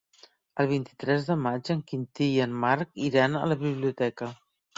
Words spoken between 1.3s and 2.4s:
maig en Quintí